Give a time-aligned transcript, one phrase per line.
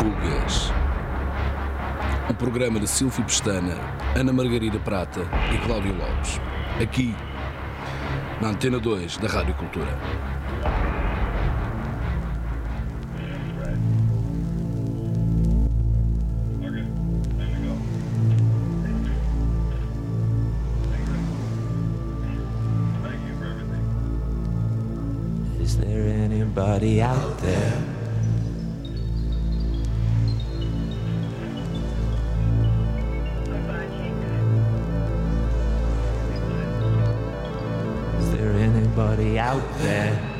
[0.00, 0.72] Fugas.
[2.30, 3.76] Um programa de Silvio Pestana,
[4.16, 5.20] Ana Margarida Prata
[5.54, 6.40] e Cláudio Lopes.
[6.82, 7.14] Aqui,
[8.40, 9.94] na Antena 2 da Rádio Cultura.
[25.60, 27.79] Is there anybody out there?
[39.00, 40.39] Anybody out there?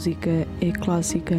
[0.00, 1.36] Música é clássica.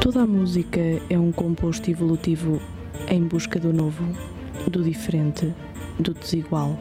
[0.00, 0.80] Toda a música
[1.10, 2.60] é um composto evolutivo
[3.16, 4.04] em busca do novo,
[4.70, 5.54] do diferente,
[5.98, 6.78] do desigual.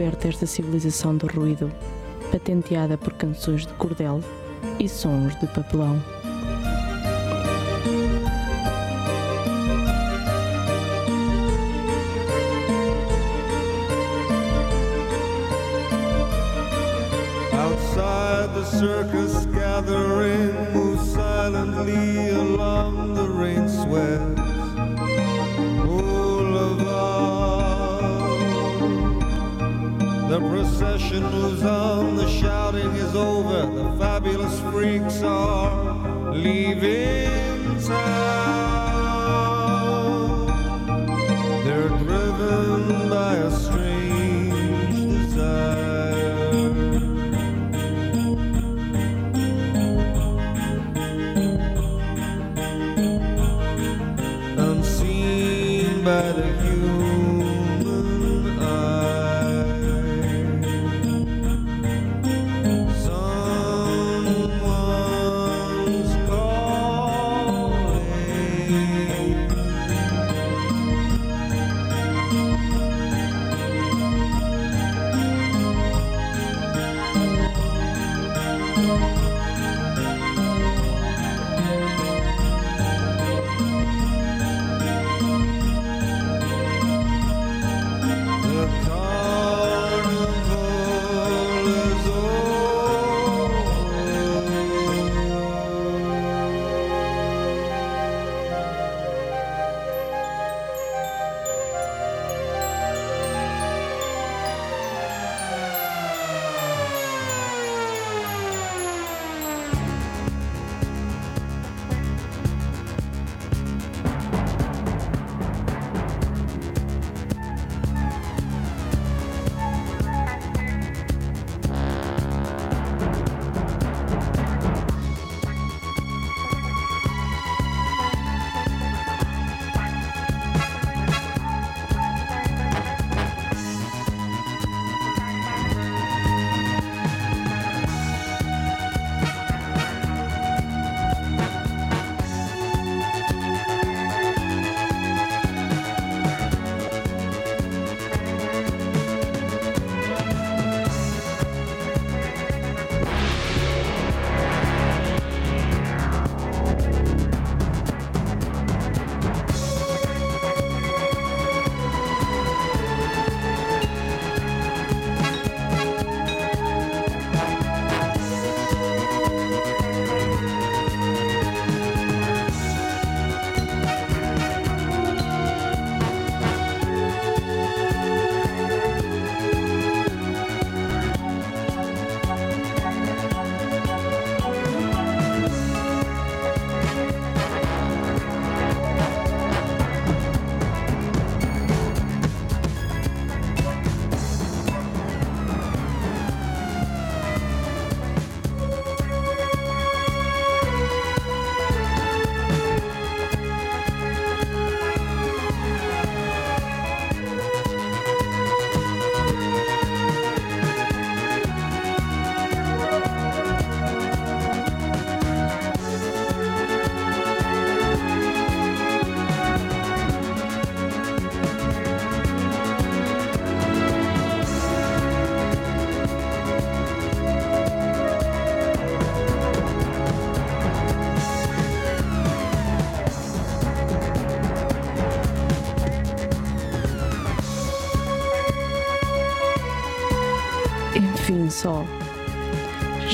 [0.00, 1.70] Subverte esta civilização do ruído,
[2.32, 4.20] patenteada por canções de cordel
[4.78, 6.02] e sons de papelão.
[17.52, 24.59] Outside the circus gathering moves silently along the rain sweat
[30.30, 38.39] The procession moves on, the shouting is over, the fabulous freaks are leaving town.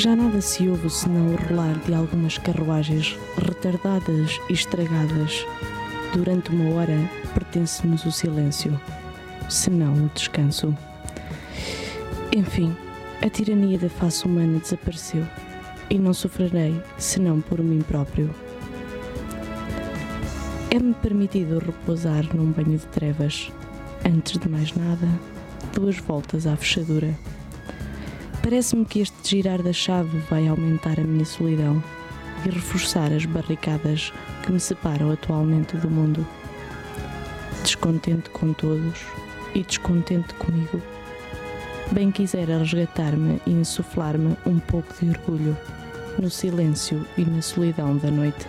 [0.07, 5.45] Já nada se ouve senão o rolar de algumas carruagens retardadas e estragadas.
[6.13, 6.97] Durante uma hora
[7.35, 8.81] pertence-nos o silêncio,
[9.49, 10.73] senão o descanso.
[12.31, 12.73] Enfim,
[13.21, 15.27] a tirania da face humana desapareceu
[15.91, 18.33] e não sofrerei senão por mim próprio.
[20.71, 23.51] É-me permitido repousar num banho de trevas.
[24.05, 25.09] Antes de mais nada,
[25.75, 27.13] duas voltas à fechadura.
[28.49, 31.83] Parece-me que este girar da chave vai aumentar a minha solidão
[32.45, 34.13] e reforçar as barricadas
[34.45, 36.25] que me separam atualmente do mundo.
[37.65, 39.01] Descontente com todos
[39.53, 40.81] e descontente comigo.
[41.91, 45.57] Bem quisera resgatar-me e insuflar-me um pouco de orgulho
[46.17, 48.47] no silêncio e na solidão da noite.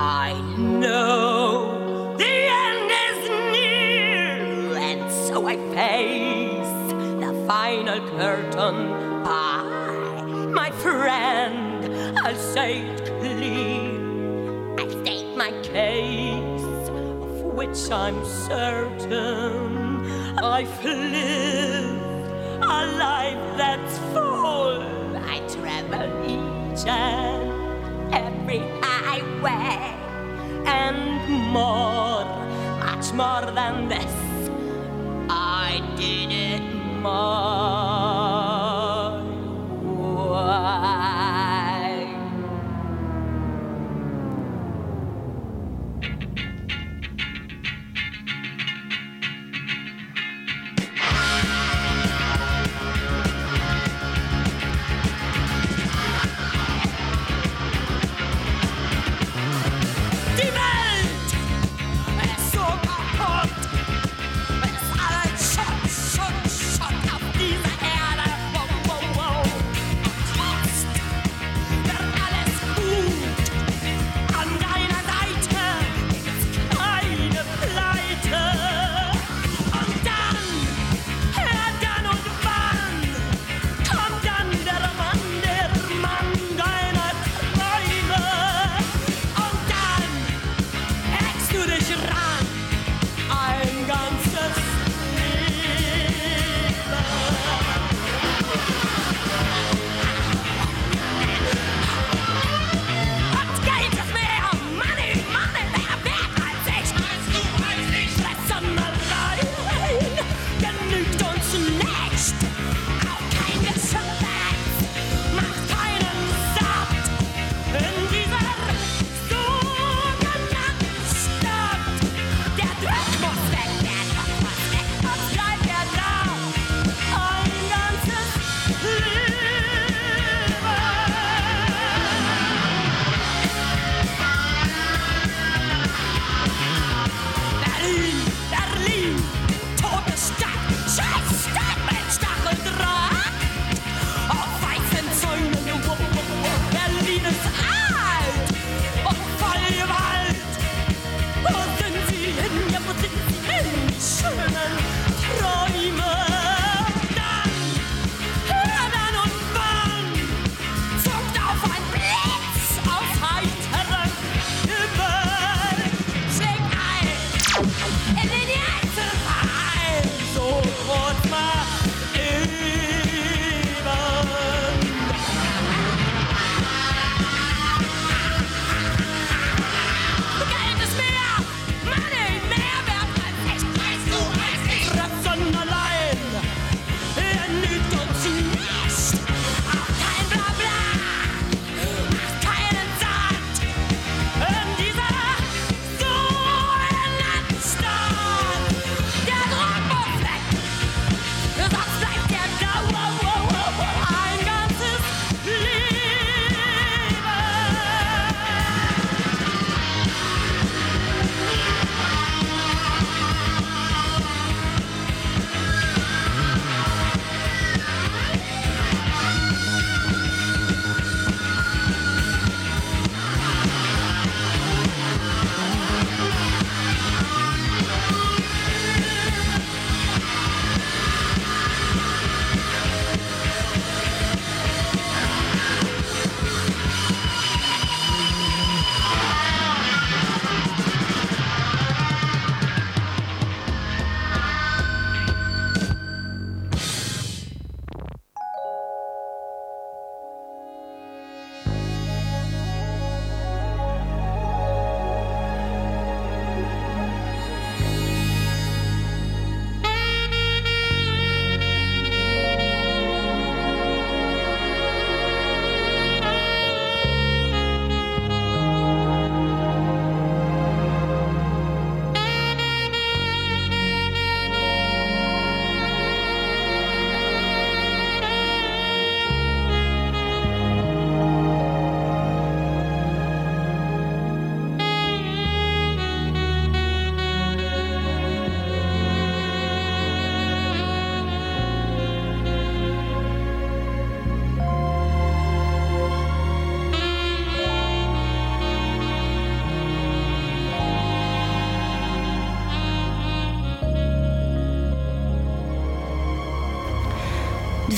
[0.00, 2.34] I know the
[2.66, 3.18] end is
[3.50, 6.74] near, and so I face
[7.24, 8.76] the final curtain.
[9.24, 9.64] By
[10.54, 14.78] my friend, I'll say it clear.
[14.78, 16.88] I state my case,
[17.26, 20.06] of which I'm certain.
[20.38, 22.30] I've lived
[22.62, 24.78] a life that's full.
[25.34, 27.27] I travel each and
[29.40, 29.94] highway
[30.66, 32.24] and more,
[32.80, 34.14] much more than this.
[35.30, 36.62] I did it
[37.02, 37.87] my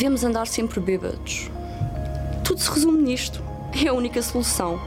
[0.00, 1.50] Devemos andar sempre bêbados.
[2.42, 3.44] Tudo se resume nisto.
[3.84, 4.80] É a única solução.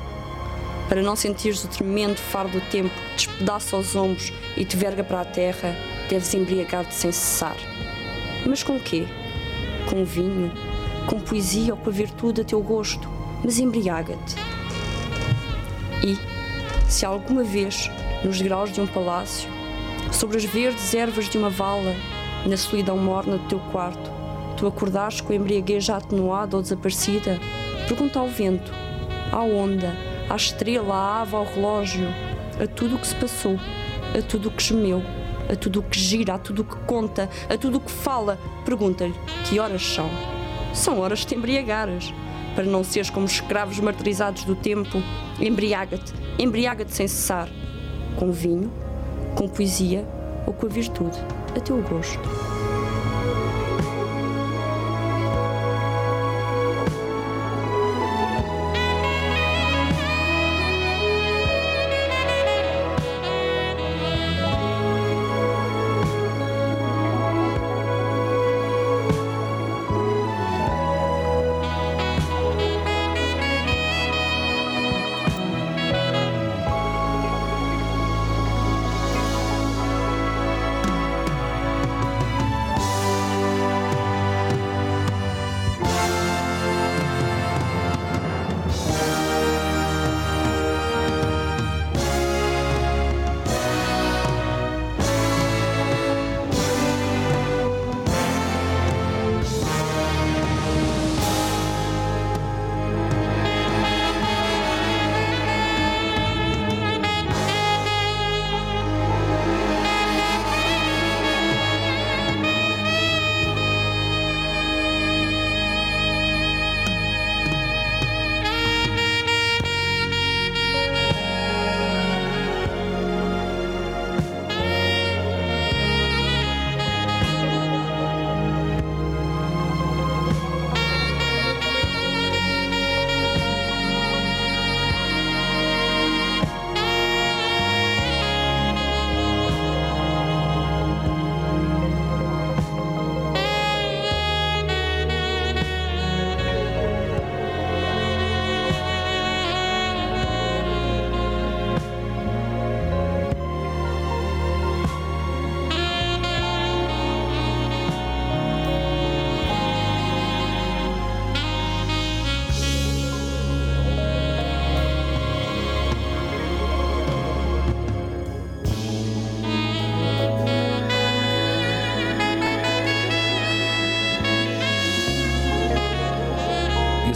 [0.90, 4.76] Para não sentires o tremendo fardo do tempo que te despedaça aos ombros e te
[4.76, 5.78] verga para a terra,
[6.10, 7.56] deves embriagar-te sem cessar.
[8.44, 9.06] Mas com quê?
[9.88, 10.52] Com vinho?
[11.06, 13.08] Com poesia ou com a virtude a teu gosto?
[13.44, 14.36] Mas embriaga-te.
[16.04, 16.18] E,
[16.90, 17.88] se alguma vez,
[18.24, 19.48] nos graus de um palácio,
[20.12, 21.96] sobre as verdes ervas de uma vala,
[22.48, 24.13] na solidão morna do teu quarto,
[24.64, 27.38] tu acordares com a embriaguez já atenuada ou desaparecida,
[27.86, 28.72] pergunta ao vento,
[29.30, 29.94] à onda,
[30.30, 32.08] à estrela, à ave, ao relógio,
[32.64, 33.60] a tudo o que se passou,
[34.18, 35.04] a tudo o que gemeu,
[35.52, 38.40] a tudo o que gira, a tudo o que conta, a tudo o que fala,
[38.64, 39.14] pergunta-lhe
[39.50, 40.10] que horas são.
[40.74, 42.14] São horas de te embriagares.
[42.56, 45.04] Para não seres como escravos martirizados do tempo,
[45.42, 47.50] embriaga-te, embriaga-te sem cessar.
[48.16, 48.72] Com vinho,
[49.36, 50.08] com poesia
[50.48, 51.18] ou com a virtude,
[51.54, 52.63] a teu gosto.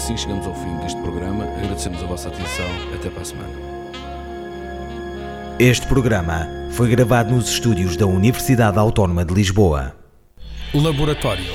[0.08, 1.44] Assim chegamos ao fim deste programa.
[1.44, 2.66] Agradecemos a vossa atenção.
[2.96, 3.54] Até para a semana.
[5.60, 9.94] Este programa foi gravado nos estúdios da Universidade Autónoma de Lisboa.
[10.74, 11.54] Laboratório.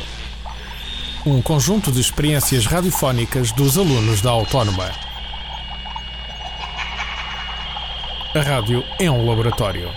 [1.25, 4.91] Um conjunto de experiências radiofónicas dos alunos da Autónoma.
[8.35, 9.89] A rádio é um laboratório.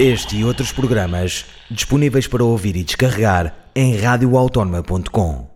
[0.00, 5.51] Este e outros programas disponíveis para ouvir e descarregar em radioautónoma.com.